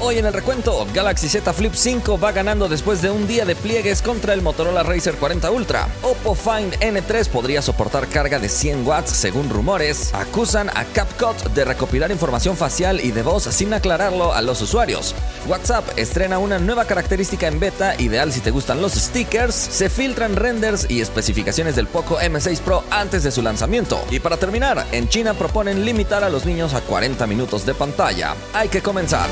Hoy 0.00 0.16
en 0.16 0.26
el 0.26 0.32
recuento, 0.32 0.86
Galaxy 0.94 1.28
Z 1.28 1.52
Flip 1.52 1.74
5 1.74 2.20
va 2.20 2.30
ganando 2.30 2.68
después 2.68 3.02
de 3.02 3.10
un 3.10 3.26
día 3.26 3.44
de 3.44 3.56
pliegues 3.56 4.00
contra 4.00 4.32
el 4.32 4.42
Motorola 4.42 4.84
Racer 4.84 5.16
40 5.16 5.50
Ultra. 5.50 5.88
Oppo 6.02 6.36
Find 6.36 6.72
N3 6.78 7.26
podría 7.26 7.62
soportar 7.62 8.06
carga 8.06 8.38
de 8.38 8.48
100 8.48 8.86
watts 8.86 9.10
según 9.10 9.50
rumores. 9.50 10.14
Acusan 10.14 10.70
a 10.70 10.84
CapCut 10.84 11.52
de 11.52 11.64
recopilar 11.64 12.12
información 12.12 12.56
facial 12.56 13.00
y 13.04 13.10
de 13.10 13.22
voz 13.22 13.42
sin 13.42 13.74
aclararlo 13.74 14.32
a 14.32 14.40
los 14.40 14.62
usuarios. 14.62 15.16
WhatsApp 15.48 15.84
estrena 15.98 16.38
una 16.38 16.60
nueva 16.60 16.84
característica 16.84 17.48
en 17.48 17.58
beta, 17.58 18.00
ideal 18.00 18.32
si 18.32 18.38
te 18.38 18.52
gustan 18.52 18.80
los 18.80 18.92
stickers. 18.92 19.56
Se 19.56 19.90
filtran 19.90 20.36
renders 20.36 20.86
y 20.88 21.00
especificaciones 21.00 21.74
del 21.74 21.88
Poco 21.88 22.20
M6 22.20 22.60
Pro 22.60 22.84
antes 22.90 23.24
de 23.24 23.32
su 23.32 23.42
lanzamiento. 23.42 24.00
Y 24.12 24.20
para 24.20 24.36
terminar, 24.36 24.86
en 24.92 25.08
China 25.08 25.34
proponen 25.34 25.84
limitar 25.84 26.22
a 26.22 26.30
los 26.30 26.46
niños 26.46 26.72
a 26.74 26.82
40 26.82 27.26
minutos 27.26 27.66
de 27.66 27.74
pantalla. 27.74 28.36
Hay 28.54 28.68
que 28.68 28.80
comenzar. 28.80 29.28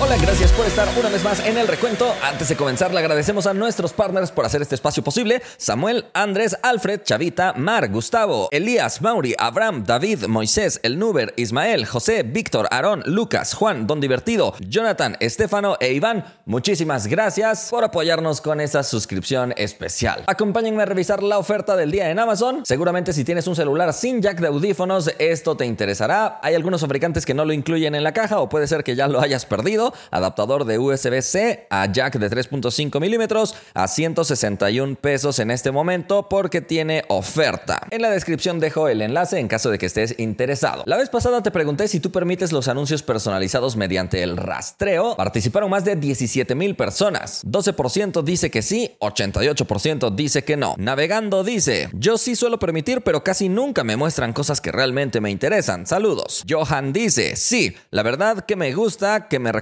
Hola, 0.00 0.16
gracias 0.16 0.52
por 0.52 0.64
estar 0.64 0.86
una 0.96 1.08
vez 1.08 1.24
más 1.24 1.44
en 1.44 1.58
el 1.58 1.66
recuento. 1.66 2.14
Antes 2.22 2.48
de 2.48 2.54
comenzar, 2.54 2.94
le 2.94 3.00
agradecemos 3.00 3.48
a 3.48 3.52
nuestros 3.52 3.92
partners 3.92 4.30
por 4.30 4.46
hacer 4.46 4.62
este 4.62 4.76
espacio 4.76 5.02
posible. 5.02 5.42
Samuel, 5.56 6.04
Andrés, 6.14 6.56
Alfred, 6.62 7.02
Chavita, 7.02 7.52
Mar, 7.54 7.90
Gustavo, 7.90 8.48
Elías, 8.52 9.02
Mauri, 9.02 9.34
Abraham, 9.36 9.82
David, 9.84 10.26
Moisés, 10.26 10.78
El 10.84 11.00
Nuber, 11.00 11.34
Ismael, 11.36 11.84
José, 11.84 12.22
Víctor, 12.22 12.68
Aarón, 12.70 13.02
Lucas, 13.06 13.54
Juan, 13.54 13.88
Don 13.88 14.00
Divertido, 14.00 14.54
Jonathan, 14.60 15.16
Estefano 15.18 15.76
e 15.80 15.92
Iván. 15.92 16.24
Muchísimas 16.44 17.08
gracias 17.08 17.66
por 17.68 17.82
apoyarnos 17.82 18.40
con 18.40 18.60
esta 18.60 18.84
suscripción 18.84 19.52
especial. 19.56 20.22
Acompáñenme 20.28 20.84
a 20.84 20.86
revisar 20.86 21.24
la 21.24 21.38
oferta 21.38 21.74
del 21.74 21.90
día 21.90 22.08
en 22.08 22.20
Amazon. 22.20 22.64
Seguramente 22.64 23.12
si 23.12 23.24
tienes 23.24 23.48
un 23.48 23.56
celular 23.56 23.92
sin 23.92 24.22
jack 24.22 24.38
de 24.38 24.46
audífonos, 24.46 25.10
esto 25.18 25.56
te 25.56 25.66
interesará. 25.66 26.38
Hay 26.40 26.54
algunos 26.54 26.82
fabricantes 26.82 27.26
que 27.26 27.34
no 27.34 27.44
lo 27.44 27.52
incluyen 27.52 27.96
en 27.96 28.04
la 28.04 28.12
caja 28.12 28.38
o 28.38 28.48
puede 28.48 28.68
ser 28.68 28.84
que 28.84 28.94
ya 28.94 29.08
lo 29.08 29.20
hayas 29.20 29.44
perdido 29.44 29.87
adaptador 30.10 30.64
de 30.64 30.78
USB-C 30.78 31.66
a 31.70 31.86
jack 31.90 32.18
de 32.18 32.30
3.5 32.30 33.00
milímetros 33.00 33.54
a 33.74 33.88
161 33.88 34.96
pesos 34.96 35.38
en 35.38 35.50
este 35.50 35.70
momento 35.70 36.28
porque 36.28 36.60
tiene 36.60 37.04
oferta. 37.08 37.86
En 37.90 38.02
la 38.02 38.10
descripción 38.10 38.60
dejo 38.60 38.88
el 38.88 39.02
enlace 39.02 39.38
en 39.38 39.48
caso 39.48 39.70
de 39.70 39.78
que 39.78 39.86
estés 39.86 40.14
interesado. 40.18 40.82
La 40.86 40.96
vez 40.96 41.08
pasada 41.08 41.42
te 41.42 41.50
pregunté 41.50 41.88
si 41.88 42.00
tú 42.00 42.10
permites 42.10 42.52
los 42.52 42.68
anuncios 42.68 43.02
personalizados 43.02 43.76
mediante 43.76 44.22
el 44.22 44.36
rastreo. 44.36 45.16
Participaron 45.16 45.70
más 45.70 45.84
de 45.84 45.96
17 45.96 46.54
mil 46.54 46.76
personas. 46.76 47.44
12% 47.44 48.22
dice 48.22 48.50
que 48.50 48.62
sí, 48.62 48.96
88% 49.00 50.14
dice 50.14 50.44
que 50.44 50.56
no. 50.56 50.74
Navegando 50.78 51.44
dice, 51.44 51.88
yo 51.92 52.18
sí 52.18 52.36
suelo 52.36 52.58
permitir, 52.58 53.02
pero 53.02 53.24
casi 53.24 53.48
nunca 53.48 53.84
me 53.84 53.96
muestran 53.96 54.32
cosas 54.32 54.60
que 54.60 54.72
realmente 54.72 55.20
me 55.20 55.30
interesan. 55.30 55.86
Saludos. 55.86 56.44
Johan 56.48 56.92
dice, 56.92 57.36
sí, 57.36 57.74
la 57.90 58.02
verdad 58.02 58.44
que 58.46 58.56
me 58.56 58.72
gusta 58.72 59.28
que 59.28 59.38
me 59.38 59.52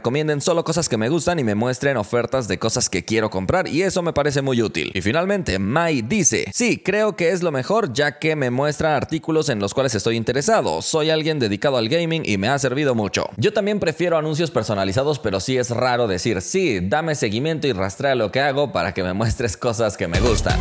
solo 0.40 0.64
cosas 0.64 0.88
que 0.88 0.96
me 0.96 1.08
gustan 1.08 1.38
y 1.38 1.44
me 1.44 1.54
muestren 1.54 1.96
ofertas 1.96 2.48
de 2.48 2.58
cosas 2.58 2.88
que 2.88 3.04
quiero 3.04 3.28
comprar 3.28 3.68
y 3.68 3.82
eso 3.82 4.02
me 4.02 4.12
parece 4.12 4.40
muy 4.40 4.62
útil. 4.62 4.90
Y 4.94 5.02
finalmente, 5.02 5.58
Mai 5.58 6.02
dice, 6.02 6.46
sí, 6.52 6.78
creo 6.78 7.16
que 7.16 7.30
es 7.30 7.42
lo 7.42 7.52
mejor 7.52 7.92
ya 7.92 8.18
que 8.18 8.34
me 8.34 8.50
muestran 8.50 8.94
artículos 8.94 9.48
en 9.48 9.58
los 9.58 9.74
cuales 9.74 9.94
estoy 9.94 10.16
interesado. 10.16 10.80
Soy 10.80 11.10
alguien 11.10 11.38
dedicado 11.38 11.76
al 11.76 11.88
gaming 11.88 12.22
y 12.24 12.38
me 12.38 12.48
ha 12.48 12.58
servido 12.58 12.94
mucho. 12.94 13.28
Yo 13.36 13.52
también 13.52 13.78
prefiero 13.78 14.16
anuncios 14.16 14.50
personalizados, 14.50 15.18
pero 15.18 15.38
sí 15.38 15.58
es 15.58 15.70
raro 15.70 16.06
decir, 16.06 16.40
sí, 16.40 16.80
dame 16.80 17.14
seguimiento 17.14 17.66
y 17.66 17.72
rastrea 17.72 18.14
lo 18.14 18.32
que 18.32 18.40
hago 18.40 18.72
para 18.72 18.94
que 18.94 19.02
me 19.02 19.12
muestres 19.12 19.56
cosas 19.56 19.96
que 19.96 20.08
me 20.08 20.20
gustan. 20.20 20.58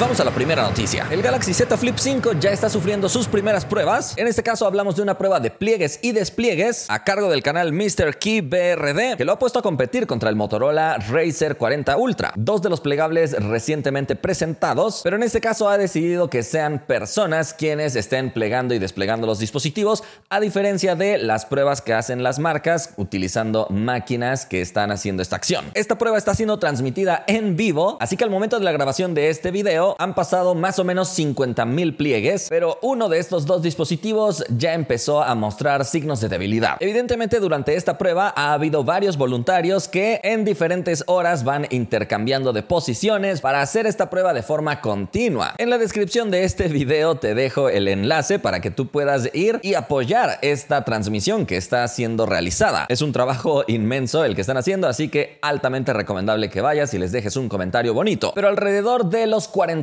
Vamos 0.00 0.20
a 0.20 0.24
la 0.24 0.30
primera 0.30 0.62
noticia. 0.62 1.08
El 1.10 1.22
Galaxy 1.22 1.52
Z 1.52 1.76
Flip 1.76 1.96
5 1.98 2.34
ya 2.34 2.52
está 2.52 2.70
sufriendo 2.70 3.08
sus 3.08 3.26
primeras 3.26 3.64
pruebas. 3.64 4.16
En 4.16 4.28
este 4.28 4.44
caso 4.44 4.64
hablamos 4.64 4.94
de 4.94 5.02
una 5.02 5.18
prueba 5.18 5.40
de 5.40 5.50
pliegues 5.50 5.98
y 6.02 6.12
despliegues 6.12 6.88
a 6.88 7.02
cargo 7.02 7.28
del 7.28 7.42
canal 7.42 7.72
Mr. 7.72 8.16
Key 8.16 8.48
que 8.48 9.24
lo 9.24 9.32
ha 9.32 9.38
puesto 9.40 9.58
a 9.58 9.62
competir 9.62 10.06
contra 10.06 10.30
el 10.30 10.36
Motorola 10.36 10.98
Racer 11.08 11.56
40 11.56 11.96
Ultra, 11.96 12.32
dos 12.36 12.62
de 12.62 12.70
los 12.70 12.80
plegables 12.80 13.32
recientemente 13.42 14.14
presentados, 14.14 15.00
pero 15.02 15.16
en 15.16 15.24
este 15.24 15.40
caso 15.40 15.68
ha 15.68 15.76
decidido 15.76 16.30
que 16.30 16.44
sean 16.44 16.78
personas 16.86 17.52
quienes 17.52 17.96
estén 17.96 18.30
plegando 18.30 18.74
y 18.74 18.78
desplegando 18.78 19.26
los 19.26 19.40
dispositivos, 19.40 20.04
a 20.28 20.38
diferencia 20.38 20.94
de 20.94 21.18
las 21.18 21.44
pruebas 21.44 21.82
que 21.82 21.94
hacen 21.94 22.22
las 22.22 22.38
marcas 22.38 22.94
utilizando 22.98 23.66
máquinas 23.70 24.46
que 24.46 24.60
están 24.60 24.92
haciendo 24.92 25.22
esta 25.22 25.34
acción. 25.34 25.64
Esta 25.74 25.98
prueba 25.98 26.18
está 26.18 26.36
siendo 26.36 26.60
transmitida 26.60 27.24
en 27.26 27.56
vivo, 27.56 27.96
así 28.00 28.16
que 28.16 28.22
al 28.22 28.30
momento 28.30 28.60
de 28.60 28.64
la 28.64 28.72
grabación 28.72 29.12
de 29.14 29.30
este 29.30 29.50
video, 29.50 29.87
han 29.98 30.14
pasado 30.14 30.54
más 30.54 30.78
o 30.78 30.84
menos 30.84 31.08
50 31.08 31.64
mil 31.64 31.94
pliegues, 31.94 32.48
pero 32.48 32.78
uno 32.82 33.08
de 33.08 33.18
estos 33.18 33.46
dos 33.46 33.62
dispositivos 33.62 34.44
ya 34.48 34.74
empezó 34.74 35.22
a 35.22 35.34
mostrar 35.34 35.84
signos 35.84 36.20
de 36.20 36.28
debilidad. 36.28 36.76
Evidentemente 36.80 37.40
durante 37.40 37.74
esta 37.74 37.98
prueba 37.98 38.32
ha 38.36 38.52
habido 38.52 38.84
varios 38.84 39.16
voluntarios 39.16 39.88
que 39.88 40.20
en 40.22 40.44
diferentes 40.44 41.04
horas 41.06 41.44
van 41.44 41.66
intercambiando 41.70 42.52
de 42.52 42.62
posiciones 42.62 43.40
para 43.40 43.62
hacer 43.62 43.86
esta 43.86 44.10
prueba 44.10 44.32
de 44.32 44.42
forma 44.42 44.80
continua. 44.80 45.54
En 45.58 45.70
la 45.70 45.78
descripción 45.78 46.30
de 46.30 46.44
este 46.44 46.68
video 46.68 47.16
te 47.16 47.34
dejo 47.34 47.68
el 47.68 47.88
enlace 47.88 48.38
para 48.38 48.60
que 48.60 48.70
tú 48.70 48.88
puedas 48.88 49.30
ir 49.34 49.60
y 49.62 49.74
apoyar 49.74 50.38
esta 50.42 50.84
transmisión 50.84 51.46
que 51.46 51.56
está 51.56 51.86
siendo 51.88 52.26
realizada. 52.26 52.86
Es 52.88 53.02
un 53.02 53.12
trabajo 53.12 53.64
inmenso 53.66 54.24
el 54.24 54.34
que 54.34 54.40
están 54.40 54.56
haciendo, 54.56 54.88
así 54.88 55.08
que 55.08 55.38
altamente 55.42 55.92
recomendable 55.92 56.50
que 56.50 56.60
vayas 56.60 56.92
y 56.94 56.98
les 56.98 57.12
dejes 57.12 57.36
un 57.36 57.48
comentario 57.48 57.94
bonito. 57.94 58.32
Pero 58.34 58.48
alrededor 58.48 59.10
de 59.10 59.26
los 59.26 59.48
40 59.48 59.77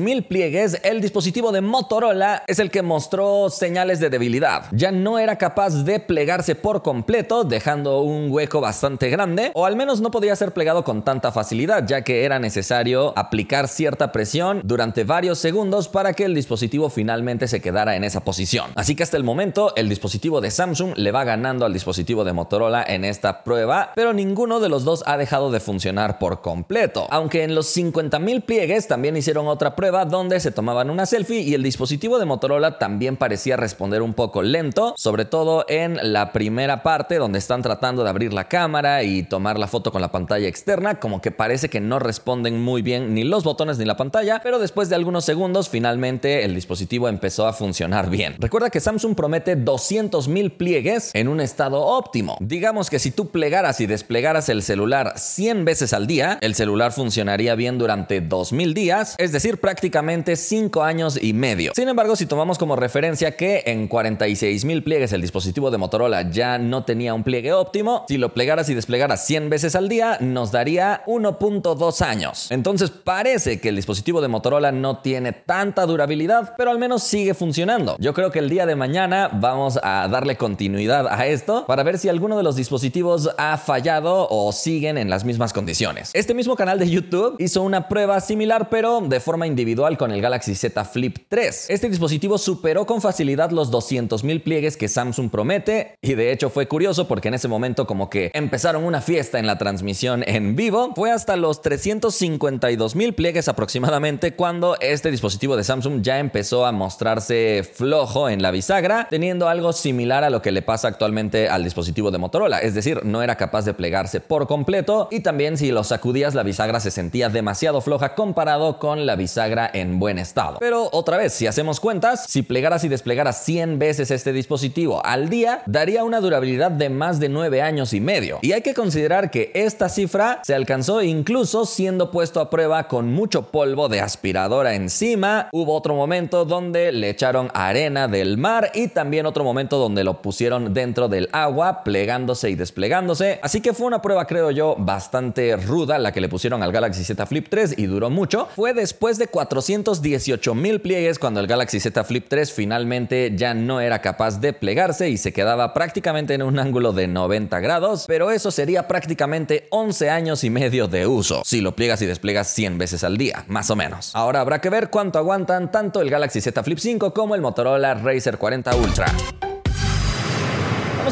mil 0.00 0.24
pliegues, 0.24 0.80
el 0.82 1.00
dispositivo 1.00 1.52
de 1.52 1.60
Motorola 1.60 2.44
es 2.46 2.58
el 2.58 2.70
que 2.70 2.82
mostró 2.82 3.50
señales 3.50 4.00
de 4.00 4.10
debilidad. 4.10 4.66
Ya 4.72 4.92
no 4.92 5.18
era 5.18 5.36
capaz 5.36 5.84
de 5.84 6.00
plegarse 6.00 6.54
por 6.54 6.82
completo, 6.82 7.44
dejando 7.44 8.02
un 8.02 8.30
hueco 8.30 8.60
bastante 8.60 9.10
grande, 9.10 9.50
o 9.54 9.66
al 9.66 9.76
menos 9.76 10.00
no 10.00 10.10
podía 10.10 10.36
ser 10.36 10.52
plegado 10.52 10.84
con 10.84 11.02
tanta 11.02 11.32
facilidad, 11.32 11.86
ya 11.86 12.02
que 12.02 12.24
era 12.24 12.38
necesario 12.38 13.12
aplicar 13.16 13.68
cierta 13.68 14.12
presión 14.12 14.60
durante 14.64 15.04
varios 15.04 15.38
segundos 15.38 15.88
para 15.88 16.12
que 16.12 16.24
el 16.24 16.34
dispositivo 16.34 16.90
finalmente 16.90 17.48
se 17.48 17.60
quedara 17.60 17.96
en 17.96 18.04
esa 18.04 18.20
posición. 18.20 18.70
Así 18.74 18.94
que 18.94 19.02
hasta 19.02 19.16
el 19.16 19.24
momento 19.24 19.74
el 19.76 19.88
dispositivo 19.88 20.40
de 20.40 20.50
Samsung 20.50 20.94
le 20.96 21.12
va 21.12 21.24
ganando 21.24 21.64
al 21.64 21.72
dispositivo 21.72 22.24
de 22.24 22.32
Motorola 22.32 22.84
en 22.86 23.04
esta 23.04 23.44
prueba, 23.44 23.92
pero 23.94 24.12
ninguno 24.12 24.60
de 24.60 24.68
los 24.68 24.84
dos 24.84 25.02
ha 25.06 25.16
dejado 25.16 25.50
de 25.50 25.60
funcionar 25.60 26.18
por 26.18 26.40
completo. 26.42 27.06
Aunque 27.10 27.42
en 27.42 27.54
los 27.54 27.76
50.000 27.76 28.44
pliegues 28.44 28.88
también 28.88 29.16
hicieron 29.16 29.31
otra 29.40 29.74
prueba 29.74 30.04
donde 30.04 30.38
se 30.40 30.50
tomaban 30.50 30.90
una 30.90 31.06
selfie 31.06 31.40
y 31.40 31.54
el 31.54 31.62
dispositivo 31.62 32.18
de 32.18 32.26
Motorola 32.26 32.78
también 32.78 33.16
parecía 33.16 33.56
responder 33.56 34.02
un 34.02 34.14
poco 34.14 34.42
lento, 34.42 34.94
sobre 34.96 35.24
todo 35.24 35.64
en 35.68 36.12
la 36.12 36.32
primera 36.32 36.82
parte 36.82 37.16
donde 37.16 37.38
están 37.38 37.62
tratando 37.62 38.04
de 38.04 38.10
abrir 38.10 38.32
la 38.32 38.48
cámara 38.48 39.02
y 39.02 39.22
tomar 39.22 39.58
la 39.58 39.66
foto 39.66 39.90
con 39.90 40.02
la 40.02 40.12
pantalla 40.12 40.46
externa, 40.48 41.00
como 41.00 41.20
que 41.20 41.30
parece 41.30 41.68
que 41.68 41.80
no 41.80 41.98
responden 41.98 42.62
muy 42.62 42.82
bien 42.82 43.14
ni 43.14 43.24
los 43.24 43.44
botones 43.44 43.78
ni 43.78 43.84
la 43.84 43.96
pantalla, 43.96 44.40
pero 44.42 44.58
después 44.58 44.88
de 44.88 44.96
algunos 44.96 45.24
segundos 45.24 45.68
finalmente 45.68 46.44
el 46.44 46.54
dispositivo 46.54 47.08
empezó 47.08 47.46
a 47.46 47.52
funcionar 47.52 48.10
bien. 48.10 48.36
Recuerda 48.38 48.70
que 48.70 48.80
Samsung 48.80 49.14
promete 49.14 49.56
200.000 49.56 50.56
pliegues 50.56 51.10
en 51.14 51.28
un 51.28 51.40
estado 51.40 51.80
óptimo. 51.80 52.36
Digamos 52.40 52.90
que 52.90 52.98
si 52.98 53.10
tú 53.10 53.30
plegaras 53.30 53.80
y 53.80 53.86
desplegaras 53.86 54.48
el 54.48 54.62
celular 54.62 55.14
100 55.16 55.64
veces 55.64 55.92
al 55.92 56.06
día, 56.06 56.38
el 56.42 56.54
celular 56.54 56.92
funcionaría 56.92 57.54
bien 57.54 57.78
durante 57.78 58.20
2000 58.20 58.74
días, 58.74 59.14
es 59.22 59.32
decir, 59.32 59.60
prácticamente 59.60 60.36
5 60.36 60.82
años 60.82 61.18
y 61.20 61.32
medio. 61.32 61.72
Sin 61.74 61.88
embargo, 61.88 62.16
si 62.16 62.26
tomamos 62.26 62.58
como 62.58 62.76
referencia 62.76 63.36
que 63.36 63.62
en 63.66 63.88
46 63.88 64.64
mil 64.64 64.82
pliegues 64.82 65.12
el 65.12 65.20
dispositivo 65.20 65.70
de 65.70 65.78
Motorola 65.78 66.30
ya 66.30 66.58
no 66.58 66.84
tenía 66.84 67.14
un 67.14 67.22
pliegue 67.22 67.52
óptimo, 67.52 68.04
si 68.08 68.18
lo 68.18 68.34
plegaras 68.34 68.68
y 68.68 68.74
desplegaras 68.74 69.24
100 69.26 69.50
veces 69.50 69.76
al 69.76 69.88
día, 69.88 70.18
nos 70.20 70.50
daría 70.50 71.04
1.2 71.06 72.02
años. 72.02 72.50
Entonces 72.50 72.90
parece 72.90 73.60
que 73.60 73.68
el 73.68 73.76
dispositivo 73.76 74.20
de 74.20 74.28
Motorola 74.28 74.72
no 74.72 74.98
tiene 74.98 75.32
tanta 75.32 75.86
durabilidad, 75.86 76.54
pero 76.56 76.70
al 76.70 76.78
menos 76.78 77.02
sigue 77.02 77.34
funcionando. 77.34 77.96
Yo 77.98 78.14
creo 78.14 78.30
que 78.30 78.40
el 78.40 78.48
día 78.48 78.66
de 78.66 78.74
mañana 78.74 79.28
vamos 79.32 79.78
a 79.82 80.08
darle 80.08 80.36
continuidad 80.36 81.06
a 81.06 81.26
esto 81.26 81.64
para 81.66 81.82
ver 81.82 81.98
si 81.98 82.08
alguno 82.08 82.36
de 82.36 82.42
los 82.42 82.56
dispositivos 82.56 83.30
ha 83.38 83.56
fallado 83.58 84.26
o 84.30 84.52
siguen 84.52 84.98
en 84.98 85.10
las 85.10 85.24
mismas 85.24 85.52
condiciones. 85.52 86.10
Este 86.14 86.34
mismo 86.34 86.56
canal 86.56 86.78
de 86.78 86.88
YouTube 86.88 87.36
hizo 87.38 87.62
una 87.62 87.88
prueba 87.88 88.20
similar, 88.20 88.68
pero 88.70 89.01
de 89.08 89.20
forma 89.20 89.46
individual 89.46 89.96
con 89.98 90.10
el 90.10 90.20
Galaxy 90.20 90.54
Z 90.54 90.84
Flip 90.84 91.18
3. 91.28 91.66
Este 91.70 91.88
dispositivo 91.88 92.38
superó 92.38 92.86
con 92.86 93.00
facilidad 93.00 93.50
los 93.50 93.72
200.000 93.72 94.42
pliegues 94.42 94.76
que 94.76 94.88
Samsung 94.88 95.30
promete 95.30 95.96
y 96.00 96.14
de 96.14 96.32
hecho 96.32 96.50
fue 96.50 96.68
curioso 96.68 97.08
porque 97.08 97.28
en 97.28 97.34
ese 97.34 97.48
momento 97.48 97.86
como 97.86 98.10
que 98.10 98.30
empezaron 98.34 98.84
una 98.84 99.00
fiesta 99.00 99.38
en 99.38 99.46
la 99.46 99.58
transmisión 99.58 100.24
en 100.26 100.56
vivo. 100.56 100.92
Fue 100.94 101.10
hasta 101.10 101.36
los 101.36 101.62
352.000 101.62 103.14
pliegues 103.14 103.48
aproximadamente 103.48 104.34
cuando 104.34 104.76
este 104.80 105.10
dispositivo 105.10 105.56
de 105.56 105.64
Samsung 105.64 106.02
ya 106.02 106.18
empezó 106.18 106.66
a 106.66 106.72
mostrarse 106.72 107.62
flojo 107.62 108.28
en 108.28 108.42
la 108.42 108.50
bisagra, 108.50 109.08
teniendo 109.10 109.48
algo 109.48 109.72
similar 109.72 110.24
a 110.24 110.30
lo 110.30 110.42
que 110.42 110.52
le 110.52 110.62
pasa 110.62 110.88
actualmente 110.88 111.48
al 111.48 111.64
dispositivo 111.64 112.10
de 112.10 112.18
Motorola, 112.18 112.58
es 112.58 112.74
decir, 112.74 113.04
no 113.04 113.22
era 113.22 113.36
capaz 113.36 113.64
de 113.64 113.74
plegarse 113.74 114.20
por 114.20 114.46
completo 114.46 115.08
y 115.10 115.20
también 115.20 115.56
si 115.56 115.70
lo 115.70 115.84
sacudías 115.84 116.34
la 116.34 116.42
bisagra 116.42 116.80
se 116.80 116.90
sentía 116.90 117.28
demasiado 117.28 117.80
floja 117.80 118.14
comparado 118.14 118.78
con 118.78 118.91
con 118.92 119.06
la 119.06 119.16
bisagra 119.16 119.70
en 119.72 119.98
buen 119.98 120.18
estado. 120.18 120.58
Pero 120.60 120.90
otra 120.92 121.16
vez, 121.16 121.32
si 121.32 121.46
hacemos 121.46 121.80
cuentas, 121.80 122.26
si 122.28 122.42
plegaras 122.42 122.84
y 122.84 122.88
desplegaras 122.88 123.42
100 123.42 123.78
veces 123.78 124.10
este 124.10 124.34
dispositivo 124.34 125.00
al 125.02 125.30
día, 125.30 125.62
daría 125.64 126.04
una 126.04 126.20
durabilidad 126.20 126.70
de 126.70 126.90
más 126.90 127.18
de 127.18 127.30
9 127.30 127.62
años 127.62 127.94
y 127.94 128.02
medio. 128.02 128.38
Y 128.42 128.52
hay 128.52 128.60
que 128.60 128.74
considerar 128.74 129.30
que 129.30 129.50
esta 129.54 129.88
cifra 129.88 130.40
se 130.42 130.54
alcanzó 130.54 131.00
incluso 131.00 131.64
siendo 131.64 132.10
puesto 132.10 132.38
a 132.38 132.50
prueba 132.50 132.86
con 132.86 133.10
mucho 133.10 133.50
polvo 133.50 133.88
de 133.88 134.02
aspiradora 134.02 134.74
encima. 134.74 135.48
Hubo 135.52 135.74
otro 135.74 135.94
momento 135.94 136.44
donde 136.44 136.92
le 136.92 137.08
echaron 137.08 137.50
arena 137.54 138.08
del 138.08 138.36
mar 138.36 138.72
y 138.74 138.88
también 138.88 139.24
otro 139.24 139.42
momento 139.42 139.78
donde 139.78 140.04
lo 140.04 140.20
pusieron 140.20 140.74
dentro 140.74 141.08
del 141.08 141.30
agua, 141.32 141.82
plegándose 141.82 142.50
y 142.50 142.56
desplegándose. 142.56 143.40
Así 143.42 143.62
que 143.62 143.72
fue 143.72 143.86
una 143.86 144.02
prueba, 144.02 144.26
creo 144.26 144.50
yo, 144.50 144.76
bastante 144.78 145.56
ruda 145.56 145.98
la 145.98 146.12
que 146.12 146.20
le 146.20 146.28
pusieron 146.28 146.62
al 146.62 146.72
Galaxy 146.72 147.04
Z 147.04 147.24
Flip 147.24 147.46
3 147.48 147.78
y 147.78 147.86
duró 147.86 148.10
mucho. 148.10 148.48
Fue 148.54 148.74
después 148.82 149.16
de 149.16 149.28
418 149.28 150.56
mil 150.56 150.80
pliegues 150.80 151.20
cuando 151.20 151.38
el 151.38 151.46
Galaxy 151.46 151.78
Z 151.78 152.02
Flip 152.02 152.26
3 152.28 152.52
finalmente 152.52 153.30
ya 153.36 153.54
no 153.54 153.80
era 153.80 154.00
capaz 154.00 154.40
de 154.40 154.52
plegarse 154.52 155.08
y 155.08 155.18
se 155.18 155.32
quedaba 155.32 155.72
prácticamente 155.72 156.34
en 156.34 156.42
un 156.42 156.58
ángulo 156.58 156.92
de 156.92 157.06
90 157.06 157.60
grados, 157.60 158.06
pero 158.08 158.32
eso 158.32 158.50
sería 158.50 158.88
prácticamente 158.88 159.68
11 159.70 160.10
años 160.10 160.42
y 160.42 160.50
medio 160.50 160.88
de 160.88 161.06
uso, 161.06 161.42
si 161.44 161.60
lo 161.60 161.76
pliegas 161.76 162.02
y 162.02 162.06
despliegas 162.06 162.48
100 162.48 162.78
veces 162.78 163.04
al 163.04 163.16
día, 163.16 163.44
más 163.46 163.70
o 163.70 163.76
menos. 163.76 164.10
Ahora 164.14 164.40
habrá 164.40 164.60
que 164.60 164.68
ver 164.68 164.90
cuánto 164.90 165.20
aguantan 165.20 165.70
tanto 165.70 166.00
el 166.00 166.10
Galaxy 166.10 166.40
Z 166.40 166.60
Flip 166.64 166.78
5 166.78 167.14
como 167.14 167.36
el 167.36 167.40
Motorola 167.40 167.94
Razer 167.94 168.36
40 168.36 168.74
Ultra. 168.74 169.51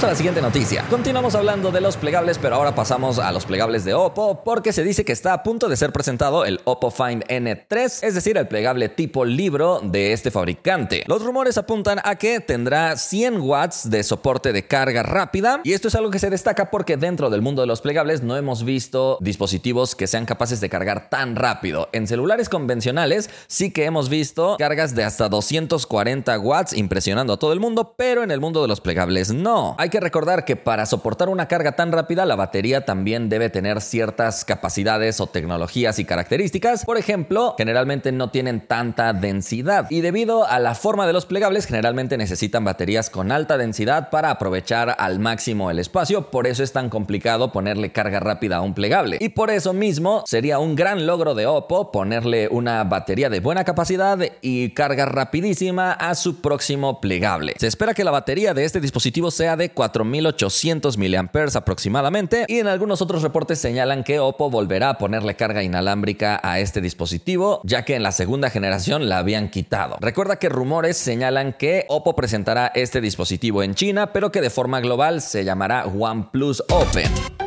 A 0.02 0.06
la 0.06 0.14
siguiente 0.14 0.41
noticia. 0.41 0.87
Continuamos 0.88 1.35
hablando 1.35 1.70
de 1.70 1.82
los 1.82 1.99
plegables, 1.99 2.38
pero 2.38 2.55
ahora 2.55 2.75
pasamos 2.75 3.19
a 3.19 3.31
los 3.32 3.44
plegables 3.44 3.85
de 3.85 3.93
Oppo 3.93 4.43
porque 4.43 4.73
se 4.73 4.82
dice 4.82 5.05
que 5.05 5.12
está 5.12 5.35
a 5.35 5.43
punto 5.43 5.69
de 5.69 5.76
ser 5.76 5.93
presentado 5.93 6.47
el 6.47 6.58
Oppo 6.64 6.91
Find 6.91 7.23
N3, 7.25 8.02
es 8.02 8.14
decir, 8.14 8.38
el 8.38 8.49
plegable 8.49 8.88
tipo 8.88 9.26
libro 9.26 9.81
de 9.85 10.14
este 10.14 10.31
fabricante. 10.31 11.05
Los 11.06 11.23
rumores 11.23 11.58
apuntan 11.58 12.00
a 12.02 12.17
que 12.17 12.41
tendrá 12.41 12.97
100 12.97 13.43
watts 13.43 13.91
de 13.91 14.02
soporte 14.02 14.55
de 14.55 14.67
carga 14.67 15.02
rápida 15.02 15.61
y 15.64 15.75
esto 15.75 15.88
es 15.88 15.94
algo 15.94 16.11
que 16.11 16.19
se 16.19 16.31
destaca 16.31 16.70
porque 16.70 16.97
dentro 16.97 17.29
del 17.29 17.43
mundo 17.43 17.61
de 17.61 17.67
los 17.69 17.82
plegables 17.82 18.23
no 18.23 18.38
hemos 18.38 18.64
visto 18.64 19.19
dispositivos 19.20 19.94
que 19.94 20.06
sean 20.06 20.25
capaces 20.25 20.62
de 20.62 20.70
cargar 20.70 21.11
tan 21.11 21.37
rápido. 21.37 21.91
En 21.93 22.06
celulares 22.06 22.49
convencionales 22.49 23.29
sí 23.49 23.70
que 23.70 23.85
hemos 23.85 24.08
visto 24.08 24.56
cargas 24.58 24.94
de 24.94 25.05
hasta 25.05 25.29
240 25.29 26.38
watts 26.38 26.73
impresionando 26.73 27.35
a 27.35 27.38
todo 27.38 27.52
el 27.52 27.61
mundo, 27.61 27.94
pero 27.99 28.23
en 28.23 28.31
el 28.31 28.41
mundo 28.41 28.62
de 28.62 28.69
los 28.69 28.81
plegables 28.81 29.31
no. 29.31 29.76
Hay 29.79 29.89
que 29.90 30.00
recordar 30.00 30.44
que 30.44 30.56
para 30.56 30.87
soportar 30.87 31.28
una 31.28 31.48
carga 31.48 31.72
tan 31.72 31.92
rápida, 31.92 32.25
la 32.25 32.37
batería 32.37 32.84
también 32.84 33.28
debe 33.28 33.50
tener 33.50 33.81
ciertas 33.81 34.44
capacidades 34.44 35.20
o 35.20 35.26
tecnologías 35.26 35.98
y 35.98 36.04
características. 36.04 36.84
Por 36.84 36.98
ejemplo, 36.98 37.54
generalmente 37.58 38.12
no 38.12 38.31
tienen 38.31 38.66
tanta 38.66 39.12
densidad 39.12 39.87
y 39.90 40.00
debido 40.00 40.46
a 40.46 40.58
la 40.58 40.75
forma 40.75 41.06
de 41.06 41.12
los 41.12 41.26
plegables, 41.26 41.66
generalmente 41.66 42.16
necesitan 42.16 42.64
baterías 42.64 43.10
con 43.10 43.32
alta 43.32 43.58
densidad 43.58 44.10
para 44.10 44.31
aprovechar 44.31 44.96
al 44.98 45.19
máximo 45.19 45.70
el 45.70 45.78
espacio. 45.78 46.31
Por 46.31 46.46
eso 46.46 46.62
es 46.62 46.72
tan 46.72 46.88
complicado 46.88 47.52
ponerle 47.52 47.92
carga 47.92 48.20
rápida 48.20 48.56
a 48.56 48.60
un 48.60 48.75
plegable. 48.75 49.19
Y 49.20 49.31
por 49.31 49.50
eso 49.50 49.72
mismo 49.72 50.22
sería 50.26 50.58
un 50.58 50.76
gran 50.76 51.06
logro 51.06 51.34
de 51.34 51.46
Oppo 51.46 51.90
ponerle 51.92 52.48
una 52.48 52.84
batería 52.84 53.28
de 53.28 53.40
buena 53.40 53.64
capacidad 53.64 54.19
y 54.40 54.70
carga 54.70 55.06
rapidísima 55.06 55.92
a 55.92 56.14
su 56.14 56.40
próximo 56.40 57.00
plegable. 57.00 57.54
Se 57.58 57.66
espera 57.66 57.94
que 57.94 58.04
la 58.04 58.10
batería 58.10 58.54
de 58.54 58.64
este 58.64 58.81
dispositivo 58.81 59.31
sea 59.31 59.56
de 59.56 59.70
4800 59.80 60.98
mAh 60.98 61.30
aproximadamente 61.54 62.44
y 62.48 62.58
en 62.58 62.66
algunos 62.66 63.00
otros 63.00 63.22
reportes 63.22 63.58
señalan 63.58 64.04
que 64.04 64.20
Oppo 64.20 64.50
volverá 64.50 64.90
a 64.90 64.98
ponerle 64.98 65.36
carga 65.36 65.62
inalámbrica 65.62 66.38
a 66.42 66.60
este 66.60 66.82
dispositivo 66.82 67.62
ya 67.64 67.84
que 67.86 67.94
en 67.94 68.02
la 68.02 68.12
segunda 68.12 68.50
generación 68.50 69.08
la 69.08 69.18
habían 69.18 69.48
quitado. 69.48 69.96
Recuerda 70.00 70.36
que 70.36 70.50
rumores 70.50 70.98
señalan 70.98 71.54
que 71.54 71.86
Oppo 71.88 72.14
presentará 72.14 72.70
este 72.74 73.00
dispositivo 73.00 73.62
en 73.62 73.74
China 73.74 74.12
pero 74.12 74.30
que 74.30 74.42
de 74.42 74.50
forma 74.50 74.80
global 74.80 75.22
se 75.22 75.44
llamará 75.44 75.86
OnePlus 75.86 76.62
Open. 76.68 77.39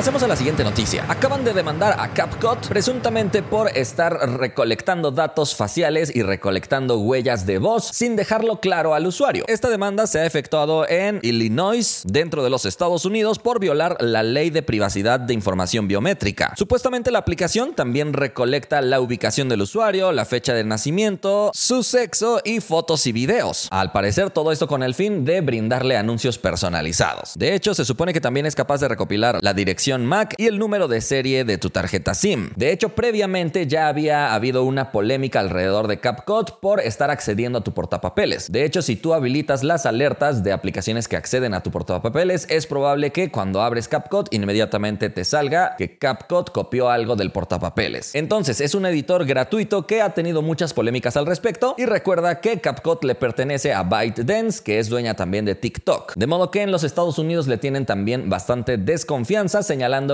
Pasemos 0.00 0.22
a 0.22 0.28
la 0.28 0.36
siguiente 0.36 0.64
noticia. 0.64 1.04
Acaban 1.10 1.44
de 1.44 1.52
demandar 1.52 1.94
a 2.00 2.14
CapCut 2.14 2.68
presuntamente 2.68 3.42
por 3.42 3.68
estar 3.76 4.14
recolectando 4.38 5.10
datos 5.10 5.54
faciales 5.54 6.10
y 6.16 6.22
recolectando 6.22 6.98
huellas 7.00 7.44
de 7.44 7.58
voz 7.58 7.90
sin 7.92 8.16
dejarlo 8.16 8.60
claro 8.60 8.94
al 8.94 9.06
usuario. 9.06 9.44
Esta 9.46 9.68
demanda 9.68 10.06
se 10.06 10.20
ha 10.20 10.24
efectuado 10.24 10.88
en 10.88 11.20
Illinois, 11.20 12.02
dentro 12.06 12.42
de 12.42 12.48
los 12.48 12.64
Estados 12.64 13.04
Unidos, 13.04 13.38
por 13.38 13.60
violar 13.60 13.98
la 14.00 14.22
ley 14.22 14.48
de 14.48 14.62
privacidad 14.62 15.20
de 15.20 15.34
información 15.34 15.86
biométrica. 15.86 16.54
Supuestamente 16.56 17.10
la 17.10 17.18
aplicación 17.18 17.74
también 17.74 18.14
recolecta 18.14 18.80
la 18.80 19.02
ubicación 19.02 19.50
del 19.50 19.60
usuario, 19.60 20.12
la 20.12 20.24
fecha 20.24 20.54
de 20.54 20.64
nacimiento, 20.64 21.50
su 21.52 21.82
sexo 21.82 22.40
y 22.42 22.60
fotos 22.60 23.06
y 23.06 23.12
videos. 23.12 23.68
Al 23.70 23.92
parecer 23.92 24.30
todo 24.30 24.50
esto 24.50 24.66
con 24.66 24.82
el 24.82 24.94
fin 24.94 25.26
de 25.26 25.42
brindarle 25.42 25.98
anuncios 25.98 26.38
personalizados. 26.38 27.34
De 27.36 27.54
hecho, 27.54 27.74
se 27.74 27.84
supone 27.84 28.14
que 28.14 28.22
también 28.22 28.46
es 28.46 28.54
capaz 28.54 28.80
de 28.80 28.88
recopilar 28.88 29.40
la 29.42 29.52
dirección 29.52 29.89
MAC 29.98 30.34
y 30.38 30.46
el 30.46 30.58
número 30.58 30.88
de 30.88 31.00
serie 31.00 31.44
de 31.44 31.58
tu 31.58 31.70
tarjeta 31.70 32.14
SIM. 32.14 32.50
De 32.56 32.72
hecho, 32.72 32.90
previamente 32.90 33.66
ya 33.66 33.88
había 33.88 34.34
habido 34.34 34.64
una 34.64 34.92
polémica 34.92 35.40
alrededor 35.40 35.88
de 35.88 36.00
CapCut 36.00 36.60
por 36.60 36.80
estar 36.80 37.10
accediendo 37.10 37.58
a 37.58 37.64
tu 37.64 37.72
portapapeles. 37.72 38.50
De 38.50 38.64
hecho, 38.64 38.82
si 38.82 38.96
tú 38.96 39.14
habilitas 39.14 39.64
las 39.64 39.86
alertas 39.86 40.44
de 40.44 40.52
aplicaciones 40.52 41.08
que 41.08 41.16
acceden 41.16 41.54
a 41.54 41.62
tu 41.62 41.70
portapapeles, 41.70 42.46
es 42.48 42.66
probable 42.66 43.10
que 43.10 43.30
cuando 43.30 43.62
abres 43.62 43.88
CapCut 43.88 44.32
inmediatamente 44.32 45.10
te 45.10 45.24
salga 45.24 45.74
que 45.76 45.98
CapCut 45.98 46.50
copió 46.50 46.90
algo 46.90 47.16
del 47.16 47.32
portapapeles. 47.32 48.14
Entonces, 48.14 48.60
es 48.60 48.74
un 48.74 48.86
editor 48.86 49.26
gratuito 49.26 49.86
que 49.86 50.02
ha 50.02 50.14
tenido 50.14 50.42
muchas 50.42 50.72
polémicas 50.72 51.16
al 51.16 51.26
respecto 51.26 51.74
y 51.76 51.86
recuerda 51.86 52.40
que 52.40 52.60
CapCut 52.60 53.04
le 53.04 53.14
pertenece 53.14 53.72
a 53.72 53.82
ByteDance, 53.82 54.62
que 54.62 54.78
es 54.78 54.88
dueña 54.88 55.14
también 55.14 55.44
de 55.44 55.54
TikTok. 55.54 56.14
De 56.14 56.26
modo 56.26 56.50
que 56.50 56.62
en 56.62 56.70
los 56.70 56.84
Estados 56.84 57.18
Unidos 57.18 57.46
le 57.46 57.58
tienen 57.58 57.86
también 57.86 58.28
bastante 58.28 58.76
desconfianza, 58.76 59.62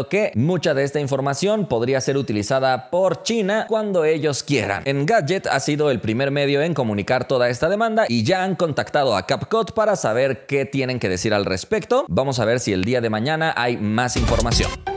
que 0.09 0.33
mucha 0.35 0.75
de 0.75 0.85
esta 0.85 1.01
información 1.01 1.67
podría 1.67 2.01
ser 2.01 2.17
utilizada 2.17 2.91
por 2.91 3.23
China 3.23 3.67
cuando 3.69 4.05
ellos 4.05 4.43
quieran. 4.43 4.83
Engadget 4.87 5.47
ha 5.47 5.61
sido 5.61 5.91
el 5.91 6.01
primer 6.01 6.31
medio 6.31 6.63
en 6.63 6.75
comunicar 6.75 7.27
toda 7.27 7.49
esta 7.49 7.69
demanda 7.69 8.05
y 8.09 8.23
ya 8.23 8.45
han 8.45 8.55
contactado 8.55 9.17
a 9.17 9.27
CapCut 9.27 9.73
para 9.73 9.97
saber 9.97 10.47
qué 10.47 10.65
tienen 10.65 10.99
que 10.99 11.09
decir 11.09 11.35
al 11.35 11.45
respecto. 11.45 12.05
Vamos 12.09 12.39
a 12.39 12.45
ver 12.45 12.61
si 12.61 12.73
el 12.73 12.85
día 12.85 13.01
de 13.01 13.11
mañana 13.11 13.53
hay 13.57 13.77
más 13.77 14.17
información. 14.17 14.96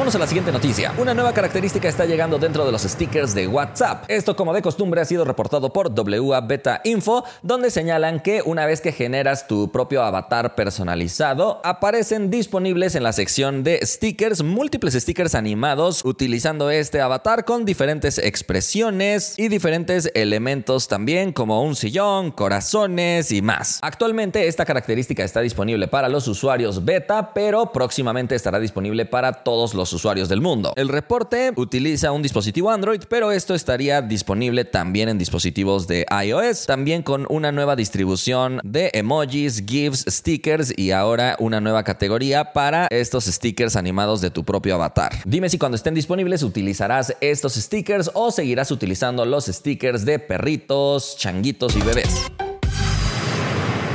Vamos 0.00 0.14
a 0.14 0.18
la 0.18 0.26
siguiente 0.26 0.50
noticia. 0.50 0.94
Una 0.96 1.12
nueva 1.12 1.34
característica 1.34 1.86
está 1.86 2.06
llegando 2.06 2.38
dentro 2.38 2.64
de 2.64 2.72
los 2.72 2.84
stickers 2.84 3.34
de 3.34 3.46
WhatsApp. 3.46 4.06
Esto, 4.08 4.34
como 4.34 4.54
de 4.54 4.62
costumbre, 4.62 5.02
ha 5.02 5.04
sido 5.04 5.26
reportado 5.26 5.74
por 5.74 5.92
WA 5.92 6.40
Beta 6.40 6.80
Info, 6.84 7.22
donde 7.42 7.70
señalan 7.70 8.20
que 8.20 8.40
una 8.42 8.64
vez 8.64 8.80
que 8.80 8.92
generas 8.92 9.46
tu 9.46 9.70
propio 9.70 10.02
avatar 10.02 10.54
personalizado, 10.54 11.60
aparecen 11.64 12.30
disponibles 12.30 12.94
en 12.94 13.02
la 13.02 13.12
sección 13.12 13.62
de 13.62 13.78
stickers 13.84 14.42
múltiples 14.42 14.94
stickers 14.94 15.34
animados 15.34 16.02
utilizando 16.02 16.70
este 16.70 17.02
avatar 17.02 17.44
con 17.44 17.66
diferentes 17.66 18.16
expresiones 18.16 19.34
y 19.36 19.48
diferentes 19.48 20.10
elementos 20.14 20.88
también, 20.88 21.34
como 21.34 21.62
un 21.62 21.76
sillón, 21.76 22.30
corazones 22.30 23.32
y 23.32 23.42
más. 23.42 23.78
Actualmente 23.82 24.48
esta 24.48 24.64
característica 24.64 25.24
está 25.24 25.42
disponible 25.42 25.88
para 25.88 26.08
los 26.08 26.26
usuarios 26.26 26.86
beta, 26.86 27.34
pero 27.34 27.70
próximamente 27.70 28.34
estará 28.34 28.58
disponible 28.58 29.04
para 29.04 29.44
todos 29.44 29.74
los 29.74 29.89
usuarios 29.92 30.28
del 30.28 30.40
mundo. 30.40 30.72
El 30.76 30.88
reporte 30.88 31.52
utiliza 31.56 32.12
un 32.12 32.22
dispositivo 32.22 32.70
Android, 32.70 33.02
pero 33.08 33.32
esto 33.32 33.54
estaría 33.54 34.02
disponible 34.02 34.64
también 34.64 35.08
en 35.08 35.18
dispositivos 35.18 35.86
de 35.86 36.06
iOS, 36.24 36.66
también 36.66 37.02
con 37.02 37.26
una 37.28 37.52
nueva 37.52 37.76
distribución 37.76 38.60
de 38.64 38.90
emojis, 38.94 39.64
GIFs, 39.66 40.04
stickers 40.08 40.72
y 40.76 40.90
ahora 40.90 41.36
una 41.38 41.60
nueva 41.60 41.84
categoría 41.84 42.52
para 42.52 42.86
estos 42.90 43.24
stickers 43.24 43.76
animados 43.76 44.20
de 44.20 44.30
tu 44.30 44.44
propio 44.44 44.74
avatar. 44.74 45.12
Dime 45.24 45.48
si 45.48 45.58
cuando 45.58 45.76
estén 45.76 45.94
disponibles 45.94 46.42
utilizarás 46.42 47.14
estos 47.20 47.54
stickers 47.54 48.10
o 48.14 48.30
seguirás 48.30 48.70
utilizando 48.70 49.24
los 49.24 49.46
stickers 49.46 50.04
de 50.04 50.18
perritos, 50.18 51.16
changuitos 51.16 51.76
y 51.76 51.80
bebés. 51.80 52.30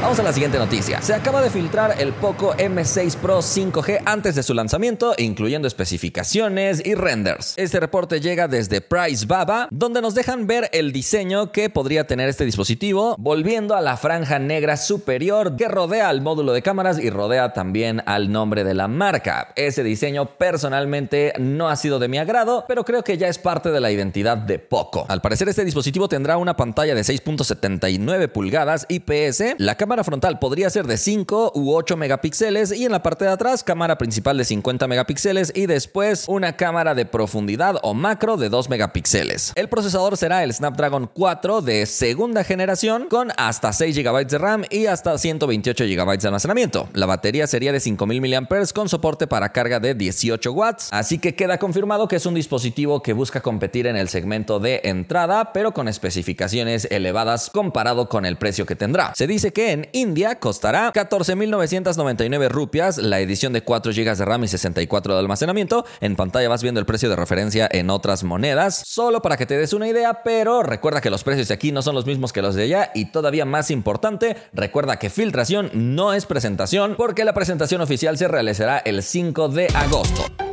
Vamos 0.05 0.19
a 0.19 0.23
la 0.23 0.33
siguiente 0.33 0.59
noticia. 0.59 1.01
Se 1.01 1.15
acaba 1.15 1.41
de 1.41 1.49
filtrar 1.49 1.95
el 1.99 2.13
Poco 2.13 2.53
M6 2.57 3.15
Pro 3.15 3.39
5G 3.39 4.03
antes 4.05 4.35
de 4.35 4.43
su 4.43 4.53
lanzamiento, 4.53 5.15
incluyendo 5.17 5.67
especificaciones 5.67 6.85
y 6.85 6.93
renders. 6.93 7.55
Este 7.57 7.79
reporte 7.79 8.21
llega 8.21 8.47
desde 8.47 8.81
Price 8.81 9.25
Baba, 9.25 9.67
donde 9.71 10.03
nos 10.03 10.13
dejan 10.13 10.45
ver 10.45 10.69
el 10.73 10.91
diseño 10.91 11.51
que 11.51 11.71
podría 11.71 12.05
tener 12.05 12.29
este 12.29 12.45
dispositivo, 12.45 13.15
volviendo 13.17 13.75
a 13.75 13.81
la 13.81 13.97
franja 13.97 14.37
negra 14.37 14.77
superior 14.77 15.55
que 15.55 15.67
rodea 15.67 16.07
al 16.09 16.21
módulo 16.21 16.53
de 16.53 16.61
cámaras 16.61 16.99
y 16.99 17.09
rodea 17.09 17.53
también 17.53 18.03
al 18.05 18.31
nombre 18.31 18.63
de 18.63 18.75
la 18.75 18.87
marca. 18.87 19.53
Ese 19.55 19.81
diseño 19.81 20.37
personalmente 20.37 21.33
no 21.39 21.67
ha 21.67 21.75
sido 21.77 21.97
de 21.97 22.09
mi 22.09 22.19
agrado, 22.19 22.65
pero 22.67 22.85
creo 22.85 23.03
que 23.03 23.17
ya 23.17 23.27
es 23.27 23.39
parte 23.39 23.71
de 23.71 23.81
la 23.81 23.89
identidad 23.89 24.37
de 24.37 24.59
Poco. 24.59 25.07
Al 25.09 25.21
parecer 25.21 25.49
este 25.49 25.65
dispositivo 25.65 26.07
tendrá 26.07 26.37
una 26.37 26.55
pantalla 26.55 26.93
de 26.93 27.01
6.79 27.01 28.27
pulgadas 28.27 28.85
IPS, 28.87 29.55
la 29.57 29.73
cámara 29.73 29.94
cámara 29.95 30.03
frontal 30.03 30.39
podría 30.39 30.69
ser 30.69 30.87
de 30.87 30.97
5 30.97 31.53
u 31.55 31.73
8 31.73 31.95
megapíxeles 31.95 32.73
y 32.73 32.83
en 32.83 32.91
la 32.91 33.01
parte 33.01 33.23
de 33.23 33.31
atrás 33.31 33.63
cámara 33.63 33.97
principal 33.97 34.37
de 34.37 34.43
50 34.43 34.89
megapíxeles 34.89 35.53
y 35.55 35.67
después 35.67 36.25
una 36.27 36.57
cámara 36.57 36.93
de 36.95 37.05
profundidad 37.05 37.77
o 37.81 37.93
macro 37.93 38.35
de 38.35 38.49
2 38.49 38.69
megapíxeles. 38.69 39.53
El 39.55 39.69
procesador 39.69 40.17
será 40.17 40.43
el 40.43 40.53
Snapdragon 40.53 41.09
4 41.13 41.61
de 41.61 41.85
segunda 41.85 42.43
generación 42.43 43.07
con 43.09 43.31
hasta 43.37 43.71
6 43.71 43.97
GB 43.97 44.27
de 44.27 44.37
RAM 44.37 44.65
y 44.69 44.87
hasta 44.87 45.17
128 45.17 45.85
GB 45.85 46.17
de 46.19 46.27
almacenamiento. 46.27 46.89
La 46.91 47.05
batería 47.05 47.47
sería 47.47 47.71
de 47.71 47.79
5000 47.79 48.19
mAh 48.19 48.47
con 48.73 48.89
soporte 48.89 49.27
para 49.27 49.53
carga 49.53 49.79
de 49.79 49.95
18 49.95 50.51
watts, 50.51 50.89
así 50.91 51.19
que 51.19 51.35
queda 51.35 51.57
confirmado 51.57 52.09
que 52.09 52.17
es 52.17 52.25
un 52.25 52.33
dispositivo 52.33 53.01
que 53.01 53.13
busca 53.13 53.39
competir 53.39 53.87
en 53.87 53.95
el 53.95 54.09
segmento 54.09 54.59
de 54.59 54.81
entrada, 54.83 55.53
pero 55.53 55.73
con 55.73 55.87
especificaciones 55.87 56.85
elevadas 56.91 57.49
comparado 57.49 58.09
con 58.09 58.25
el 58.25 58.35
precio 58.35 58.65
que 58.65 58.75
tendrá. 58.75 59.13
Se 59.15 59.25
dice 59.25 59.53
que 59.53 59.71
en 59.71 59.84
India 59.93 60.39
costará 60.39 60.91
14.999 60.93 62.49
rupias 62.49 62.97
la 62.97 63.19
edición 63.19 63.53
de 63.53 63.61
4 63.61 63.91
GB 63.91 64.15
de 64.15 64.25
RAM 64.25 64.43
y 64.43 64.47
64 64.47 65.13
de 65.13 65.19
almacenamiento. 65.19 65.85
En 66.01 66.15
pantalla 66.15 66.49
vas 66.49 66.63
viendo 66.63 66.79
el 66.79 66.85
precio 66.85 67.09
de 67.09 67.15
referencia 67.15 67.67
en 67.71 67.89
otras 67.89 68.23
monedas, 68.23 68.83
solo 68.85 69.21
para 69.21 69.37
que 69.37 69.45
te 69.45 69.57
des 69.57 69.73
una 69.73 69.87
idea, 69.87 70.23
pero 70.23 70.63
recuerda 70.63 71.01
que 71.01 71.09
los 71.09 71.23
precios 71.23 71.47
de 71.47 71.53
aquí 71.53 71.71
no 71.71 71.81
son 71.81 71.95
los 71.95 72.05
mismos 72.05 72.33
que 72.33 72.41
los 72.41 72.55
de 72.55 72.63
allá 72.63 72.91
y 72.93 73.05
todavía 73.05 73.45
más 73.45 73.71
importante, 73.71 74.37
recuerda 74.53 74.97
que 74.97 75.09
filtración 75.09 75.69
no 75.73 76.13
es 76.13 76.25
presentación 76.25 76.95
porque 76.97 77.25
la 77.25 77.33
presentación 77.33 77.81
oficial 77.81 78.17
se 78.17 78.27
realizará 78.27 78.79
el 78.79 79.03
5 79.03 79.49
de 79.49 79.67
agosto. 79.73 80.44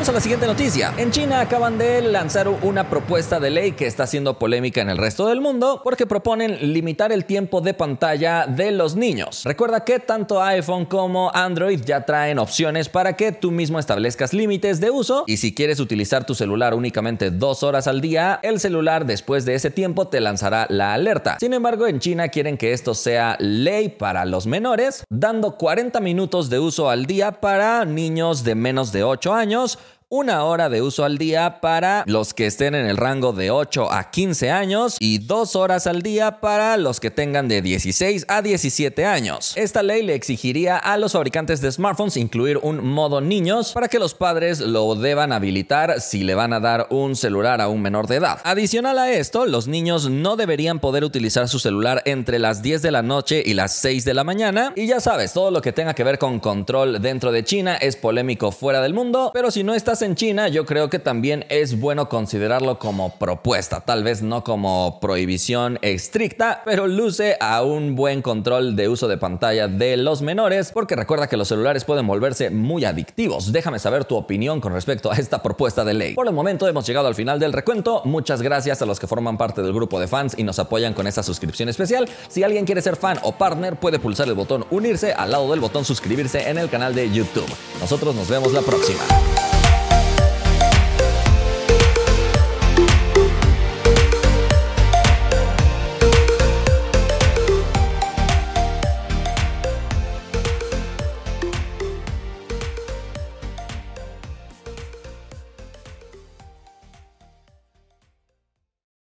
Vamos 0.00 0.08
a 0.08 0.12
la 0.12 0.20
siguiente 0.22 0.46
noticia. 0.46 0.94
En 0.96 1.10
China 1.10 1.42
acaban 1.42 1.76
de 1.76 2.00
lanzar 2.00 2.48
una 2.48 2.88
propuesta 2.88 3.38
de 3.38 3.50
ley 3.50 3.72
que 3.72 3.86
está 3.86 4.04
haciendo 4.04 4.38
polémica 4.38 4.80
en 4.80 4.88
el 4.88 4.96
resto 4.96 5.26
del 5.26 5.42
mundo 5.42 5.82
porque 5.84 6.06
proponen 6.06 6.72
limitar 6.72 7.12
el 7.12 7.26
tiempo 7.26 7.60
de 7.60 7.74
pantalla 7.74 8.46
de 8.46 8.70
los 8.70 8.96
niños. 8.96 9.42
Recuerda 9.44 9.84
que 9.84 9.98
tanto 9.98 10.42
iPhone 10.42 10.86
como 10.86 11.30
Android 11.34 11.82
ya 11.84 12.06
traen 12.06 12.38
opciones 12.38 12.88
para 12.88 13.14
que 13.14 13.32
tú 13.32 13.50
mismo 13.50 13.78
establezcas 13.78 14.32
límites 14.32 14.80
de 14.80 14.90
uso 14.90 15.24
y 15.26 15.36
si 15.36 15.54
quieres 15.54 15.80
utilizar 15.80 16.24
tu 16.24 16.34
celular 16.34 16.72
únicamente 16.72 17.30
dos 17.30 17.62
horas 17.62 17.86
al 17.86 18.00
día, 18.00 18.40
el 18.42 18.58
celular 18.58 19.04
después 19.04 19.44
de 19.44 19.54
ese 19.54 19.70
tiempo 19.70 20.08
te 20.08 20.22
lanzará 20.22 20.66
la 20.70 20.94
alerta. 20.94 21.36
Sin 21.40 21.52
embargo, 21.52 21.86
en 21.86 21.98
China 22.00 22.28
quieren 22.28 22.56
que 22.56 22.72
esto 22.72 22.94
sea 22.94 23.36
ley 23.38 23.90
para 23.90 24.24
los 24.24 24.46
menores, 24.46 25.04
dando 25.10 25.58
40 25.58 26.00
minutos 26.00 26.48
de 26.48 26.58
uso 26.58 26.88
al 26.88 27.04
día 27.04 27.32
para 27.32 27.84
niños 27.84 28.44
de 28.44 28.54
menos 28.54 28.92
de 28.92 29.04
8 29.04 29.34
años 29.34 29.78
una 30.12 30.42
hora 30.42 30.68
de 30.68 30.82
uso 30.82 31.04
al 31.04 31.18
día 31.18 31.60
para 31.60 32.02
los 32.04 32.34
que 32.34 32.46
estén 32.46 32.74
en 32.74 32.86
el 32.86 32.96
rango 32.96 33.32
de 33.32 33.52
8 33.52 33.92
a 33.92 34.10
15 34.10 34.50
años 34.50 34.96
y 34.98 35.18
dos 35.18 35.54
horas 35.54 35.86
al 35.86 36.02
día 36.02 36.40
para 36.40 36.76
los 36.78 36.98
que 36.98 37.12
tengan 37.12 37.46
de 37.46 37.62
16 37.62 38.24
a 38.26 38.42
17 38.42 39.06
años. 39.06 39.52
Esta 39.54 39.84
ley 39.84 40.02
le 40.02 40.16
exigiría 40.16 40.78
a 40.78 40.98
los 40.98 41.12
fabricantes 41.12 41.60
de 41.60 41.70
smartphones 41.70 42.16
incluir 42.16 42.58
un 42.60 42.84
modo 42.84 43.20
niños 43.20 43.72
para 43.72 43.86
que 43.86 44.00
los 44.00 44.14
padres 44.14 44.58
lo 44.58 44.96
deban 44.96 45.30
habilitar 45.32 46.00
si 46.00 46.24
le 46.24 46.34
van 46.34 46.54
a 46.54 46.58
dar 46.58 46.88
un 46.90 47.14
celular 47.14 47.60
a 47.60 47.68
un 47.68 47.80
menor 47.80 48.08
de 48.08 48.16
edad. 48.16 48.40
Adicional 48.42 48.98
a 48.98 49.12
esto, 49.12 49.46
los 49.46 49.68
niños 49.68 50.10
no 50.10 50.34
deberían 50.34 50.80
poder 50.80 51.04
utilizar 51.04 51.48
su 51.48 51.60
celular 51.60 52.02
entre 52.04 52.40
las 52.40 52.62
10 52.62 52.82
de 52.82 52.90
la 52.90 53.02
noche 53.02 53.44
y 53.46 53.54
las 53.54 53.76
6 53.76 54.04
de 54.04 54.14
la 54.14 54.24
mañana. 54.24 54.72
Y 54.74 54.88
ya 54.88 54.98
sabes, 54.98 55.32
todo 55.32 55.52
lo 55.52 55.62
que 55.62 55.72
tenga 55.72 55.94
que 55.94 56.02
ver 56.02 56.18
con 56.18 56.40
control 56.40 57.00
dentro 57.00 57.30
de 57.30 57.44
China 57.44 57.76
es 57.76 57.94
polémico 57.94 58.50
fuera 58.50 58.82
del 58.82 58.92
mundo, 58.92 59.30
pero 59.32 59.52
si 59.52 59.62
no 59.62 59.72
en 60.02 60.14
China, 60.14 60.48
yo 60.48 60.66
creo 60.66 60.88
que 60.90 60.98
también 60.98 61.44
es 61.48 61.78
bueno 61.78 62.08
considerarlo 62.08 62.78
como 62.78 63.14
propuesta, 63.18 63.80
tal 63.80 64.04
vez 64.04 64.22
no 64.22 64.44
como 64.44 64.98
prohibición 65.00 65.78
estricta, 65.82 66.62
pero 66.64 66.86
luce 66.86 67.36
a 67.40 67.62
un 67.62 67.96
buen 67.96 68.22
control 68.22 68.76
de 68.76 68.88
uso 68.88 69.08
de 69.08 69.18
pantalla 69.18 69.68
de 69.68 69.96
los 69.96 70.22
menores, 70.22 70.70
porque 70.72 70.96
recuerda 70.96 71.28
que 71.28 71.36
los 71.36 71.48
celulares 71.48 71.84
pueden 71.84 72.06
volverse 72.06 72.50
muy 72.50 72.84
adictivos. 72.84 73.52
Déjame 73.52 73.78
saber 73.78 74.04
tu 74.04 74.16
opinión 74.16 74.60
con 74.60 74.72
respecto 74.72 75.10
a 75.10 75.16
esta 75.16 75.42
propuesta 75.42 75.84
de 75.84 75.94
ley. 75.94 76.14
Por 76.14 76.26
el 76.26 76.34
momento 76.34 76.68
hemos 76.68 76.86
llegado 76.86 77.08
al 77.08 77.14
final 77.14 77.38
del 77.38 77.52
recuento. 77.52 78.02
Muchas 78.04 78.42
gracias 78.42 78.82
a 78.82 78.86
los 78.86 79.00
que 79.00 79.06
forman 79.06 79.36
parte 79.38 79.62
del 79.62 79.72
grupo 79.72 80.00
de 80.00 80.08
fans 80.08 80.34
y 80.38 80.44
nos 80.44 80.58
apoyan 80.58 80.94
con 80.94 81.06
esta 81.06 81.22
suscripción 81.22 81.68
especial. 81.68 82.08
Si 82.28 82.42
alguien 82.42 82.64
quiere 82.64 82.82
ser 82.82 82.96
fan 82.96 83.18
o 83.22 83.32
partner, 83.32 83.76
puede 83.76 83.98
pulsar 83.98 84.28
el 84.28 84.34
botón 84.34 84.64
unirse 84.70 85.12
al 85.12 85.30
lado 85.30 85.50
del 85.50 85.60
botón 85.60 85.84
suscribirse 85.84 86.48
en 86.48 86.58
el 86.58 86.70
canal 86.70 86.94
de 86.94 87.10
YouTube. 87.10 87.48
Nosotros 87.80 88.14
nos 88.14 88.28
vemos 88.28 88.52
la 88.52 88.62
próxima. 88.62 89.00